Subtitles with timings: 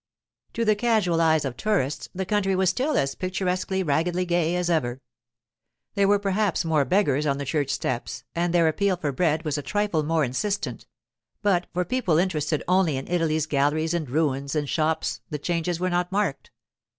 [0.53, 4.67] To the casual eyes of tourists the country was still as picturesquely, raggedly gay as
[4.67, 4.99] ever.
[5.93, 9.59] There were perhaps more beggars on the church steps, and their appeal for bread was
[9.59, 10.87] a trifle more insistent;
[11.43, 15.91] but for people interested only in Italy's galleries and ruins and shops the changes were
[15.91, 16.49] not marked.